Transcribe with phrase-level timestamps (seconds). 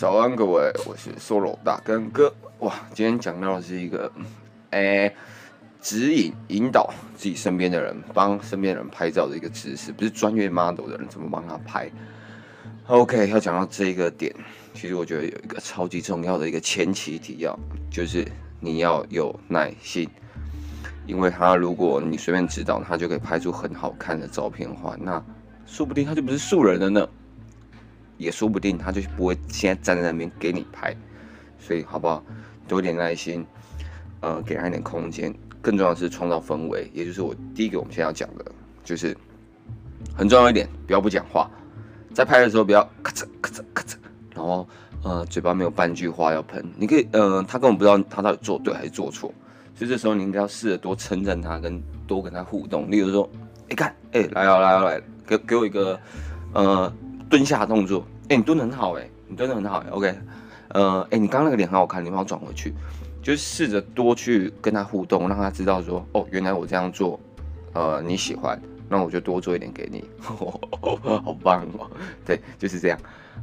[0.00, 2.32] 早安，各位，我是 Solo 大根哥。
[2.60, 4.10] 哇，今天讲到的是一个，
[4.70, 5.14] 哎、
[5.82, 11.90] 指引、引导自己身边的人，帮身边人拍照的一个知识，不是专业 model 的人怎么帮他拍。
[12.86, 14.34] OK，要讲到这一个点，
[14.72, 17.54] 其实我觉得有一个超级重要的一个前提提要，
[17.90, 18.26] 就是
[18.58, 20.08] 你要有耐心，
[21.06, 25.22] 因为他如果你随便指导他就可以拍出很好看的照片的话，那
[25.66, 27.06] 说不定他就不是素人了呢。
[28.20, 30.94] 也说不定他就不会现在站在那边给你拍，
[31.58, 32.22] 所以好不好？
[32.68, 33.44] 多一点耐心，
[34.20, 35.34] 呃，给他一点空间。
[35.62, 38.44] 更重要的是创造氛围，也就是我第一个我们现在要讲的，
[38.84, 39.16] 就是
[40.14, 41.50] 很重要一点，不要不讲话，
[42.14, 43.96] 在拍的时候不要咔嚓咔嚓咔嚓，
[44.34, 44.68] 然后
[45.02, 46.62] 呃嘴巴没有半句话要喷。
[46.76, 49.32] 你可以呃他根本不知道他到底做对还是做错，
[49.74, 52.90] 所以这时候你应该要试着多称赞他，跟多跟他互动。
[52.90, 53.28] 例如说，
[53.70, 55.98] 哎看，哎来哦来哦来，给给我一个
[56.52, 56.92] 呃。
[57.30, 60.14] 蹲下动作，哎、你蹲得很好，哎，你蹲得很好，哎，OK，
[60.70, 62.74] 呃，哎、你刚刚那个脸很好看，你帮我转回去，
[63.22, 67.18] 就试着多去跟他互动，让他知道说，哦，原来我这样做，
[67.72, 71.88] 呃，你喜欢，那我就多做一点给你， 好棒哦，
[72.26, 72.98] 对，就是这样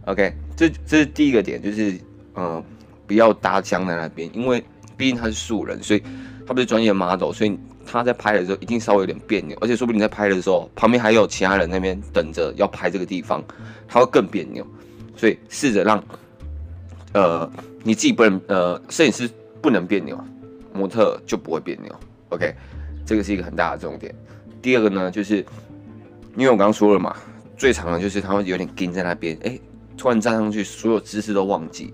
[0.06, 1.98] ，OK，这这是第一个点，就是
[2.34, 2.62] 呃，
[3.08, 4.62] 不要搭腔在那边，因为
[4.98, 6.04] 毕竟他是素人，所以
[6.46, 7.58] 他不是专业 model，所以。
[7.90, 13.42] 他在拍的时候一定稍微有点别扭，而且说不定你在拍的时候，旁边还有其他人那边等着要拍这个地方，
[13.88, 14.66] 他会更别扭。
[15.16, 16.04] 所以试着让，
[17.14, 17.50] 呃，
[17.82, 19.28] 你自己不能，呃，摄影师
[19.62, 20.20] 不能别扭，
[20.74, 21.96] 模特就不会别扭。
[22.30, 22.54] OK，
[23.06, 24.14] 这个是一个很大的重点。
[24.62, 25.38] 第二个呢，就是
[26.36, 27.16] 因为我刚刚说了嘛，
[27.58, 29.60] 最常的就是他会有点盯在那边，哎，
[29.98, 31.94] 突然站上去，所有姿势都忘记。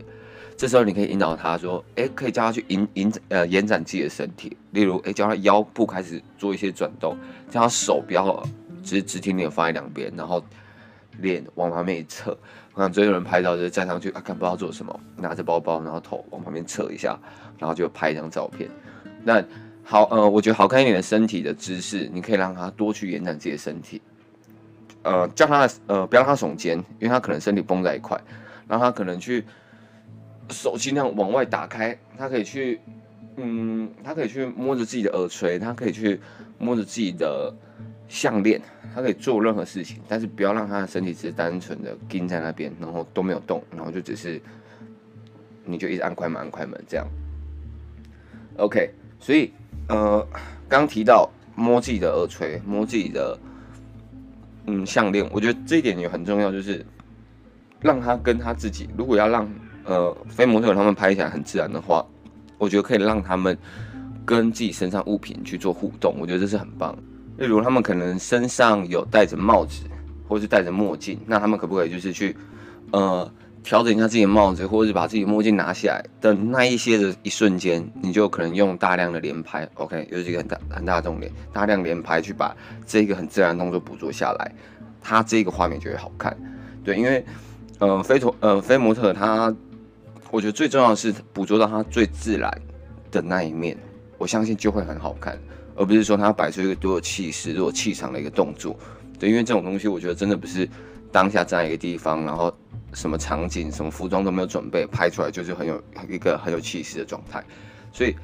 [0.55, 7.17] 这时候你可以引导他说：“哎，可以叫他去引引呃延展自己的身体，例如哎，叫他腰部开始做一些转动，
[7.49, 8.41] 叫他手不要
[8.83, 10.43] 直直挺挺放在两边，然后
[11.19, 12.37] 脸往旁边一侧。
[12.75, 17.19] 我想最有人拍照就是站上去啊，看不知道做什么，拿着包包，然后头往旁边侧一下，
[17.57, 18.69] 然后就拍一张照片。
[19.23, 19.43] 那
[19.83, 24.01] 好呃，我觉得好看一点的身体的姿势，你可以让他多去延展自己的身体，
[25.01, 28.19] 呃，叫他呃不要让他耸肩，因为他可能身体绷在一块，
[28.67, 29.43] 让他可能去。”
[30.49, 32.79] 手尽量往外打开，他可以去，
[33.37, 36.19] 嗯，他可以去摸着自己的耳垂，他可以去
[36.59, 37.53] 摸着自己的
[38.07, 38.61] 项链，
[38.93, 44.41] 他可以做任何事情，但是不要让他的身体只是单纯的盯在那边，然后都没有动，然后就只是，
[45.65, 47.07] 你就一直按快门按快门这样。
[48.57, 48.89] OK，
[49.19, 49.51] 所以
[49.87, 50.27] 呃，
[50.67, 53.39] 刚提到摸自己的耳垂，摸自己的
[54.67, 56.85] 嗯项链，我觉得这一点也很重要，就是
[57.81, 59.49] 让他跟他自己，如果要让。
[59.85, 62.05] 呃，非模特他们拍起来很自然的话，
[62.57, 63.57] 我觉得可以让他们
[64.25, 66.97] 跟自己身上物品去做互动，我觉得这是很棒。
[67.37, 69.83] 例如他们可能身上有戴着帽子，
[70.27, 72.33] 或是戴着墨镜，那他们可不可以就是去
[72.91, 73.29] 呃
[73.63, 82.55] 调整一下自己的帽子，或者是把自己的墨镜拿下来的那一些的一瞬间，你就可能用大量的连拍，OK，又是一个很大很大的重点，大量连拍去把
[82.85, 84.51] 这个很自然的动作捕捉下来，
[85.01, 86.37] 它这个画面就会好看。
[86.83, 87.25] 对，因为
[87.79, 89.53] 呃非图呃非模特他。
[90.33, 92.51] 我觉得最重要的是捕捉到他最自然
[93.11, 93.77] 的那一面，
[94.17, 95.37] 我相信就会很好看，
[95.75, 98.75] 而不是说他摆出一个多有气势、多有气场的一个动作。
[99.19, 100.67] 对，因为这种东西，我觉得真的不是
[101.11, 102.51] 当下站在一个地方，然后
[102.93, 105.79] 什么场景、什么服装都没有准备，拍出来就是很有
[106.09, 107.43] 一个很有气势的状态。
[107.91, 108.15] 所以，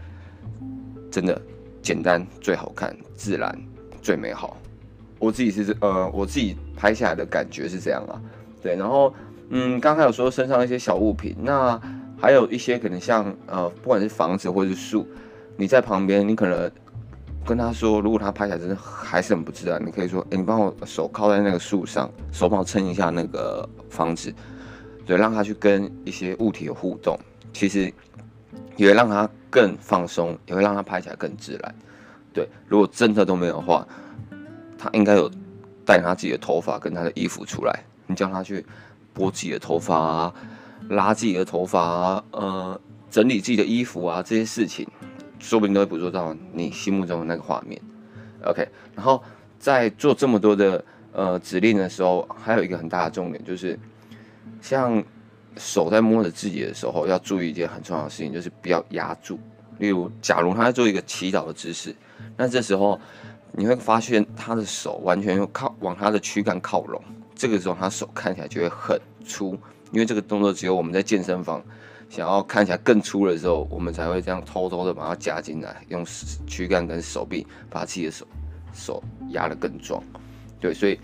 [1.11, 1.39] 真的
[1.79, 3.55] 简单最好看，自然
[4.01, 4.57] 最美好。
[5.19, 8.19] 我自己是呃，我自己拍下来的感觉是这样啊。
[8.63, 9.13] 对，然后
[9.51, 11.79] 嗯，刚才有说身上一些小物品，那。
[12.21, 15.07] 还有一些可能像呃，不管是房子或者是树，
[15.55, 16.69] 你在旁边，你可能
[17.45, 24.33] 跟他说，如果他拍起来真的还是很不自然，你可以说，哎，你帮我手靠在那个树上，手帮我撑一下那个房子，
[25.05, 27.17] 对，让他去跟一些物体有互动，
[27.53, 27.91] 其实
[28.75, 31.75] 也会让他更放松，也会让他拍起来更自然。
[32.33, 33.87] 对，如果真的都没有的话，
[34.77, 35.31] 他应该有
[35.85, 38.65] 带他自己的头发跟他的衣服出来，你叫他去
[39.13, 40.33] 拨自己的头发啊。
[40.89, 44.87] 拉自己的头发啊，呃，整理自己的衣服啊，这些事情，
[45.39, 47.79] 说不定都会捕捉到你心目中的那个画面。
[48.43, 49.23] OK，然后
[49.59, 53.77] 在做这么多的呃指令的时候，还有一个很大的重点就是，
[54.61, 55.03] 像
[55.57, 59.39] 手在摸着自己的时候，要注意一件很重要的事情，就是不要压住。
[59.77, 61.95] 例如，假如他在做一个祈祷的姿势，
[62.35, 62.99] 那这时候
[63.51, 67.01] 你会发现他的手完全靠往他的躯干靠拢，
[67.35, 69.57] 这个时候他手看起来就会很粗。
[69.91, 71.63] 因为这个动作只有我们在健身房
[72.09, 76.05] 想要看起来更粗的时候，我们才会这样偷偷的把它夹进来，用
[76.47, 78.27] 躯干跟手臂把自己的手
[78.73, 80.01] 手压得更壮。
[80.59, 80.99] 对，所以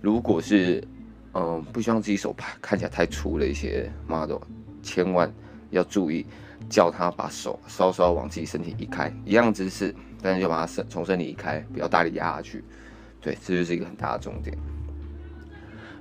[0.00, 0.82] 如果是
[1.32, 4.38] 嗯不希望自己手拍看起来太粗的一些 model，
[4.82, 5.32] 千万
[5.70, 6.24] 要注意，
[6.68, 12.64] 叫他把手稍稍往自己身体移开，一样姿势，但是就把他身从身体移开，不要大力压下去。
[13.20, 14.56] 对，这就是一个很大的重点。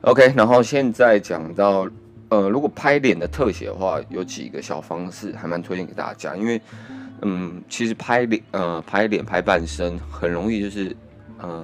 [0.01, 1.89] OK，然后现在讲到，
[2.33, 6.59] 呃，如果拍脸的特写的话，有几个小方式还蛮推荐给大家，因为，
[7.21, 10.97] 嗯，其实拍脸，呃，拍脸、拍半身很容易，就是，
[11.37, 11.63] 呃，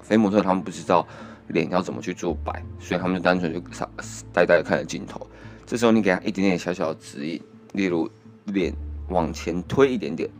[0.00, 1.06] 非模特他们不知道
[1.48, 3.86] 脸要怎么去做摆，所以他们就单纯就傻
[4.32, 5.20] 呆呆的看着镜头。
[5.66, 7.38] 这时候你给他一点点小小的指引，
[7.74, 8.10] 例如
[8.46, 8.72] 脸
[9.08, 10.30] 往前推一点点，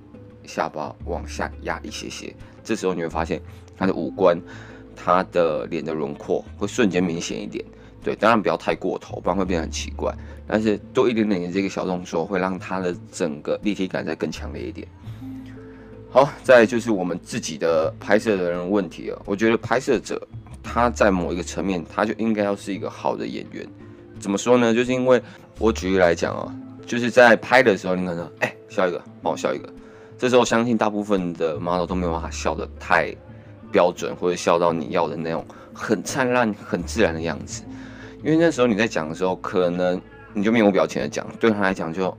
[0.45, 2.35] 下巴往下压一些些，
[2.65, 3.39] 这时候你会发现
[3.77, 4.41] 他的五官。
[4.97, 7.65] 他的脸的轮廓会瞬间明显一点，
[8.03, 10.13] 对，当然不要太过头，不然会变得很奇怪。
[10.49, 14.87] 但是多一点点的这个小动作，会让他的整个立体感再更强烈一点。
[16.09, 19.23] 好，再就是我们自己的拍摄的人问题了。
[19.27, 20.21] 我觉得拍摄者
[20.63, 23.67] 他在某一个层面，他就应该要是一个好的演员。
[24.19, 24.73] 怎么说呢？
[24.73, 25.21] 就是因为
[25.59, 26.57] 我举例来讲啊，
[26.87, 29.69] 就是在拍的时候，你可能哎、笑一个，帮我笑一个。
[30.17, 33.15] 这时候相信大部分的 model 都没有办法笑得太。
[33.77, 35.45] 标准或者笑到你要的那种
[35.75, 37.63] 很灿烂、很自然的样子，
[38.25, 40.01] 因为那时候你在讲的时候，可能
[40.33, 42.17] 你就面无表情的讲，对他来讲就，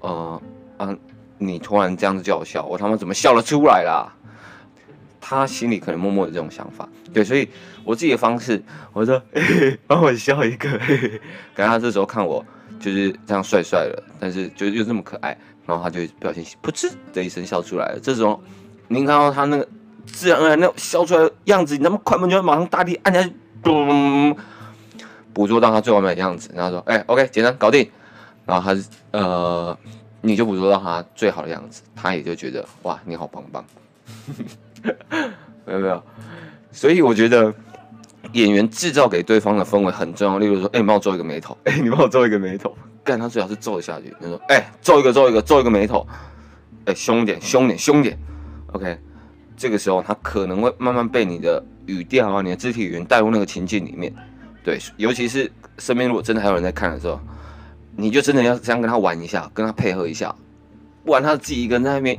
[0.00, 0.40] 呃
[0.78, 0.96] 啊，
[1.36, 4.08] 你突然这样子叫我笑，我他妈怎么笑得出来啦？
[5.20, 7.46] 他心里可能默默有这种想法，对，所以
[7.84, 8.62] 我自己的方式，
[8.94, 9.20] 我说，
[9.86, 11.20] 帮我笑一个，嘿嘿，
[11.54, 12.42] 感觉他这时候看我
[12.80, 15.36] 就是这样帅帅的，但是就又这么可爱，
[15.66, 18.00] 然后他就表情噗嗤的一声笑出来了。
[18.02, 18.42] 这时候
[18.88, 19.68] 您看到他那个。
[20.06, 24.36] 自然而然那种笑出来的样子，你那么快门就会马上大力按下去，咚，
[25.32, 27.90] 捕捉到他最完美的样子，然后说：“哎、，OK，简单搞定。”
[28.46, 28.80] 然后他
[29.12, 29.76] 呃，
[30.20, 33.64] 你就捕捉到他最好的样子，他也就觉得哇，你好棒棒。
[35.64, 36.02] 没有没有，
[36.70, 37.52] 所以我觉得
[38.32, 40.38] 演员制造给对方的氛围很重要。
[40.38, 41.56] 例如说：“哎、你帮我皱一个眉头。
[41.64, 42.76] 欸 ”哎，你帮我皱一个眉头。
[43.02, 44.14] 干他最好是皱一下去。
[44.20, 46.06] 他说：“哎、皱一个，皱一个，皱一个眉头。
[46.84, 48.18] 欸”哎，凶点，凶点，凶点。
[48.72, 48.98] OK。
[49.56, 54.12] 这个时候，他可能会慢慢被你的语调啊、你的肢体语言带入那个情境里面。
[54.64, 57.20] 对，尤其是身边如果真的还有人在看的时候，
[57.96, 60.34] 你就真的要这样跟他玩一下，跟他配合一下，
[61.04, 62.18] 不然他自己一个人在那边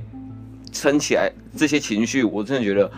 [0.71, 2.89] 撑起来这些情绪，我真的觉得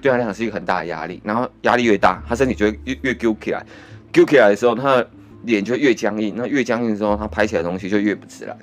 [0.00, 1.20] 对他来讲是一个很大的压力。
[1.22, 3.64] 然后压力越大，他身体就会越越揪起来，
[4.12, 5.10] 揪起来的时候，他的
[5.44, 6.34] 脸就越僵硬。
[6.36, 8.56] 那越僵硬的时候，他拍起来东西就越不自然。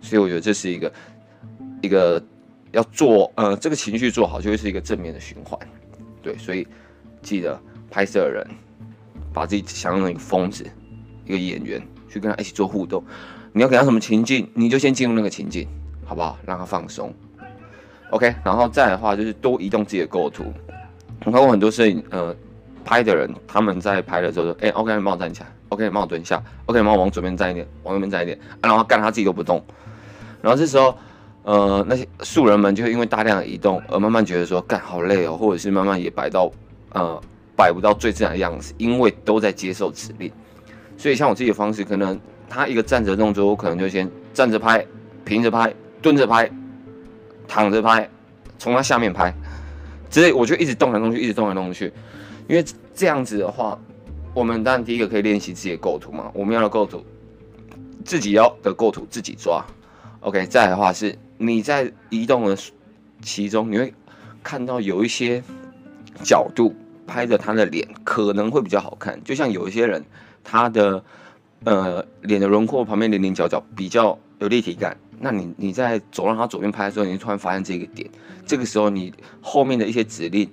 [0.00, 0.92] 所以我觉得这是一个
[1.82, 2.22] 一个。
[2.72, 5.58] 要做呃，这个情绪做好，就会是一个正面的循环，
[6.22, 6.66] 对，所以
[7.20, 8.46] 记得拍摄人
[9.32, 10.64] 把自己想象成一个疯子，
[11.26, 13.02] 一个演员去跟他一起做互动。
[13.52, 15.66] 你要给他什么情境，你就先进入那个情境，
[16.04, 16.38] 好不好？
[16.46, 17.12] 让他放松。
[18.10, 20.52] OK，然后再的话就是多移动自己的构图。
[21.24, 22.34] 我看过很多摄影呃
[22.84, 28.38] 拍的人，他们在拍的时候说：“哎、，OK，你帮我站起来，OK，你帮我蹲下，OK，你帮我往左边站一点，往右边站一点。
[28.60, 29.60] 啊”然后干他自己都不动，
[30.40, 30.96] 然后这时候。
[31.50, 36.48] 呃，那些素人们就会因为大量的移动而慢慢觉得说，干好累哦，或者是慢慢也摆到，
[36.92, 37.20] 呃，
[37.56, 40.30] 摆不到最自然的样子，因为都在接受指令。
[40.96, 42.16] 所以像我自己的方式，可能
[42.48, 44.86] 他一个站着动作，我可能就先站着拍、
[45.24, 46.48] 平着拍、蹲着拍、
[47.48, 48.08] 躺着拍，
[48.56, 49.34] 从他下面拍，
[50.08, 51.92] 之类，我就一直动来动去，一直动来动去。
[52.46, 52.64] 因为
[52.94, 53.76] 这样子的话，
[54.32, 57.04] 我们当然第一个可以练习自己的构图嘛，我们要的构图，
[58.04, 59.64] 自己要的构图自己抓。
[60.20, 61.18] OK，再来的话是。
[61.42, 62.56] 你在移动的
[63.22, 63.94] 其中，你会
[64.42, 65.42] 看到有一些
[66.22, 66.74] 角度
[67.06, 69.18] 拍着他的脸，可能会比较好看。
[69.24, 70.04] 就像有一些人，
[70.44, 71.02] 他的
[71.64, 74.94] 呃脸的轮廓旁边棱棱角角比较有立体感。
[75.18, 78.06] 那你你在走到他左边拍的时候，你突然发现这个点。
[78.44, 80.46] 这个时候，你后面的一些指令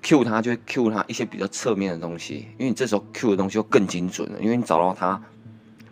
[0.00, 5.22] Q 他就会 Q 他一些比较侧面的东西，因为你这时候 Q 的东西就更精准了，因为你找到他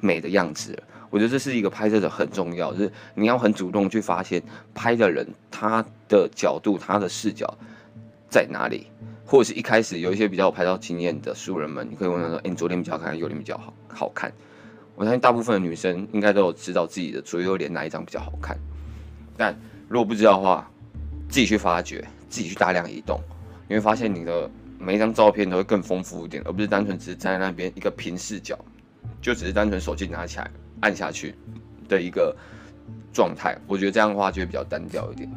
[0.01, 0.83] 美的样子了。
[1.15, 4.43] 我觉得这是一个拍摄者很重要，就是你要很主动去发现
[4.75, 7.47] 拍的人他的角度、他的视角
[8.29, 8.89] 在哪里，
[9.25, 14.33] 或者是一开始有一些比较有拍照经验的素人们，你可以问他说：“哎，你左脸比较好看，右脸比较好好看？”
[14.97, 18.59] 我相信大部分的女生应该都有知道自己的左右脸哪一张比较好看，
[19.37, 19.57] 但
[19.89, 20.69] 如果不知道的话，
[21.29, 23.21] 自己去发掘，自己去大量移动，
[23.69, 28.59] 你会发现你的每一张照片都会更丰富一点，而不是单纯只是站在那边一个平视角，
[29.23, 30.51] 就只是单纯手机拿起来。
[30.81, 31.35] 按下去
[31.89, 32.35] 的一个
[33.13, 35.31] 状态，我觉得这样的话就会比较单调一点。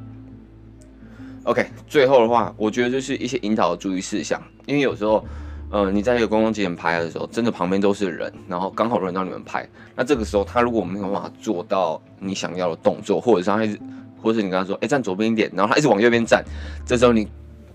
[1.44, 5.26] OK，最后的话，我觉得就是一些引导的注意事项，因为有时候，
[5.70, 9.66] 呃，你在一个公共景点拍的时候，真的旁边都是人，然后刚好轮到你们拍，
[9.96, 13.80] 那这个时候他如果没有办法做到你想要的动作，或者是他一直，
[14.22, 16.44] 或者是你跟他说，哎、站左边一点，然后他一直往右边站，
[16.86, 17.26] 这时候你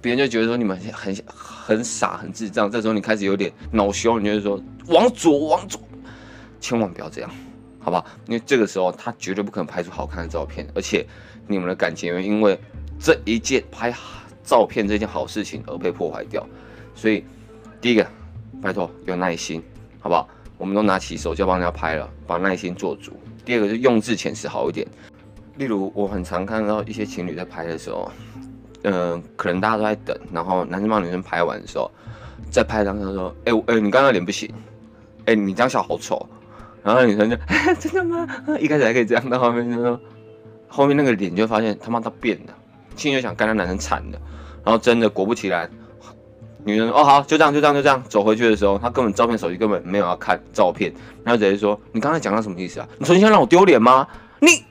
[0.03, 5.81] 别人就觉得说你们很很傻很智障，这时候你开始有点恼羞，你就是说往左往左，
[6.61, 7.31] 千万不要这样。
[7.83, 8.07] 好不好？
[8.27, 11.05] 因为这个时候他绝对不可能拍出好看的照片，而且
[11.47, 12.59] 你们的感情会因为
[12.99, 13.93] 这一件拍
[14.45, 16.47] 照片这件好事情而被破坏掉。
[16.95, 17.25] 所以
[17.81, 18.07] 第一个，
[18.63, 19.63] 拜托有耐心，
[20.01, 20.29] 好不好？
[20.59, 23.13] 我们都拿起手机要帮人家拍了，把耐心做足。
[23.45, 24.87] 第二个是用字遣词好一点，
[25.57, 28.09] 例如我很常看到一些情侣在拍的时候，
[28.85, 31.91] 嗯、可能大家都在等，然后男生帮女生拍完的时候，
[32.49, 34.49] 在拍当中说，哎、欸、哎、你刚刚脸不行，
[35.25, 36.25] 哎、你这样笑好丑，
[36.83, 37.37] 然后女生就
[37.79, 38.29] 真的吗？
[38.61, 40.01] 一开始还可以这样，到后面就说，
[40.69, 42.55] 后面那个脸就发现他妈他变了，
[42.97, 44.19] 心里就想干那男生惨了，
[44.65, 45.71] 然后真的果不其然。
[46.65, 50.93] 女人哦，好，就这样，就这样，就这样走回去的时候，他根本照片手机根本没有要看照片，
[51.25, 52.89] 然后直接说：“你刚才讲的什么意思啊？
[52.99, 54.07] 你重新让我丢脸吗？”
[54.39, 54.63] 你，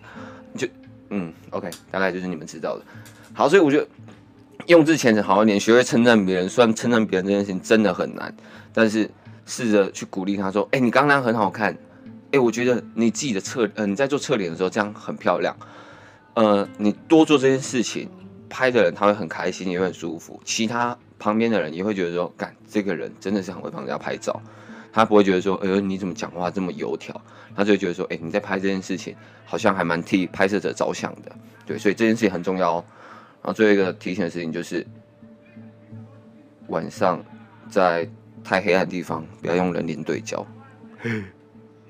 [0.57, 0.65] 就
[1.09, 2.83] 嗯，OK，大概就是你们知道的。
[3.33, 3.85] 好，所以我觉得
[4.67, 6.47] 用字遣词好一点，学会称赞别人。
[6.47, 8.33] 虽然称赞别人这件事情真的很难，
[8.71, 9.11] 但是
[9.45, 11.77] 试着去鼓励他说：“哎、你刚刚很好看。
[12.31, 15.55] 哎、我觉得你自己的侧，嗯、呃，你在做侧脸的时候这样很漂亮。
[16.33, 18.09] 呃，你多做这件事情，
[18.49, 20.41] 拍的人他会很开心，也会很舒服。
[20.45, 24.41] 其他。”旁边的人也会觉得说，干这个人真的是很会帮人家拍照，
[24.91, 27.21] 他不会觉得说，哎呦你怎么讲话这么油条，
[27.55, 31.31] 他就会觉得说，哎你在拍这件事情好像还蛮替拍摄者着想的，
[31.63, 32.85] 对，所以这件事情很重要哦。
[33.43, 34.83] 然后最后一个提醒的事情就是，
[36.69, 37.23] 晚上
[37.69, 38.09] 在
[38.43, 40.43] 太黑暗的地方不要用人脸对焦，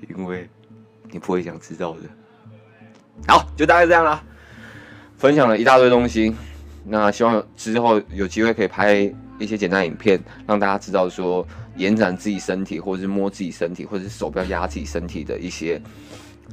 [0.08, 0.48] 因为
[1.10, 2.00] 你不会想知道的。
[3.28, 4.22] 好，就大概这样啦，
[5.16, 6.34] 分享了一大堆东西。
[6.84, 15.80] 那希望之后有机会可以拍一些简单影片，让大家知道说延展自己身体，或者是摸自己身体，或者是手不要压自己身体的一些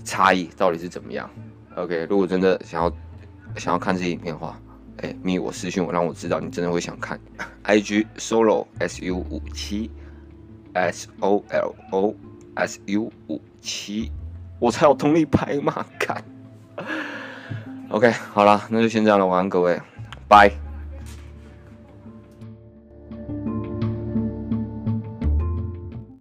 [0.03, 1.29] 差异到底是怎么样。
[1.75, 2.91] OK，如果真的想要
[3.55, 4.59] 想要看这些影片的话，
[4.97, 7.19] 哎、欸，密我私讯我，让我知道你真的会想看。
[7.63, 9.89] IG solo S U 五七
[10.73, 12.15] S O L O
[12.55, 14.11] S U 五七，
[14.59, 16.23] 我才有动力拍嘛，看。
[17.89, 19.79] OK，好了，那就先这样了，晚安各位。
[20.27, 20.68] 拜。